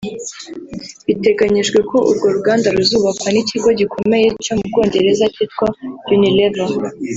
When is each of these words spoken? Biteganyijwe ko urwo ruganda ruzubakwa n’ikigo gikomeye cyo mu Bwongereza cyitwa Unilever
Biteganyijwe 1.05 1.79
ko 1.89 1.97
urwo 2.09 2.27
ruganda 2.35 2.67
ruzubakwa 2.75 3.27
n’ikigo 3.31 3.69
gikomeye 3.79 4.27
cyo 4.43 4.53
mu 4.57 4.63
Bwongereza 4.69 5.25
cyitwa 5.33 5.67
Unilever 6.13 6.69